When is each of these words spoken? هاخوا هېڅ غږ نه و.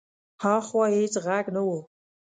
هاخوا 0.43 0.85
هېڅ 0.97 1.13
غږ 1.25 1.45
نه 1.55 1.61
و. 1.67 1.69